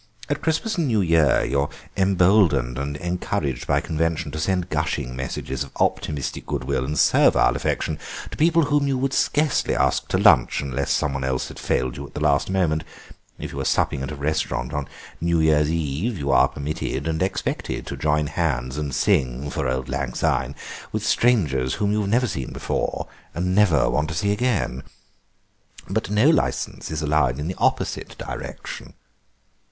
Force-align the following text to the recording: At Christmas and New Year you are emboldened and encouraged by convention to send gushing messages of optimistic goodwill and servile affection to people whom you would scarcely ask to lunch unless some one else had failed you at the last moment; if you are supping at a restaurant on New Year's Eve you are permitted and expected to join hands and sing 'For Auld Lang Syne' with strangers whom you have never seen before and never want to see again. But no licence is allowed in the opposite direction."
At 0.29 0.41
Christmas 0.41 0.79
and 0.79 0.87
New 0.87 1.01
Year 1.01 1.45
you 1.45 1.59
are 1.61 1.69
emboldened 1.95 2.79
and 2.79 2.97
encouraged 2.97 3.67
by 3.67 3.81
convention 3.81 4.31
to 4.31 4.39
send 4.39 4.71
gushing 4.71 5.15
messages 5.15 5.63
of 5.63 5.69
optimistic 5.79 6.47
goodwill 6.47 6.83
and 6.85 6.97
servile 6.97 7.55
affection 7.55 7.99
to 8.31 8.35
people 8.35 8.63
whom 8.63 8.87
you 8.87 8.97
would 8.97 9.13
scarcely 9.13 9.75
ask 9.75 10.07
to 10.07 10.17
lunch 10.17 10.59
unless 10.59 10.89
some 10.91 11.13
one 11.13 11.23
else 11.23 11.49
had 11.49 11.59
failed 11.59 11.97
you 11.97 12.07
at 12.07 12.15
the 12.15 12.19
last 12.19 12.49
moment; 12.49 12.83
if 13.37 13.51
you 13.51 13.59
are 13.59 13.63
supping 13.63 14.01
at 14.01 14.09
a 14.11 14.15
restaurant 14.15 14.73
on 14.73 14.87
New 15.21 15.39
Year's 15.39 15.69
Eve 15.69 16.17
you 16.17 16.31
are 16.31 16.47
permitted 16.47 17.07
and 17.07 17.21
expected 17.21 17.85
to 17.85 17.95
join 17.95 18.25
hands 18.25 18.79
and 18.79 18.95
sing 18.95 19.51
'For 19.51 19.69
Auld 19.69 19.87
Lang 19.87 20.15
Syne' 20.15 20.55
with 20.91 21.05
strangers 21.05 21.75
whom 21.75 21.91
you 21.91 21.99
have 22.01 22.09
never 22.09 22.25
seen 22.25 22.53
before 22.53 23.07
and 23.35 23.53
never 23.53 23.87
want 23.87 24.07
to 24.09 24.15
see 24.15 24.31
again. 24.31 24.81
But 25.87 26.09
no 26.09 26.27
licence 26.31 26.89
is 26.89 27.03
allowed 27.03 27.37
in 27.39 27.47
the 27.47 27.55
opposite 27.59 28.17
direction." 28.17 28.95